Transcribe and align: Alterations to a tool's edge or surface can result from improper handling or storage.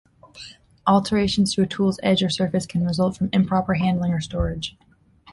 Alterations 0.87 1.53
to 1.53 1.61
a 1.61 1.67
tool's 1.67 1.99
edge 2.01 2.23
or 2.23 2.29
surface 2.31 2.65
can 2.65 2.83
result 2.83 3.15
from 3.15 3.29
improper 3.33 3.75
handling 3.75 4.11
or 4.13 4.19
storage. 4.19 4.75